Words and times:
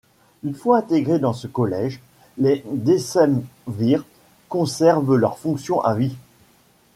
Une 0.43 0.55
fois 0.55 0.79
intégrés 0.79 1.19
dans 1.19 1.31
ce 1.33 1.45
collège, 1.45 1.99
les 2.39 2.63
décemvirs 2.71 4.03
conservent 4.49 5.13
leur 5.15 5.37
fonction 5.37 5.79
à 5.81 5.93
vie. 5.93 6.15